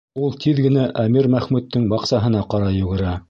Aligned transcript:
Ул 0.27 0.31
тиҙ 0.45 0.61
генә 0.67 0.85
әмир 1.03 1.29
Мәхмүттең 1.35 1.87
баҡсаһына 1.93 2.45
ҡарай 2.55 2.81
йүгерә. 2.81 3.15